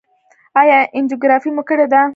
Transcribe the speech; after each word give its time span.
ایا 0.59 0.77
انجیوګرافي 0.97 1.49
مو 1.55 1.63
کړې 1.69 1.85
ده؟ 1.91 2.01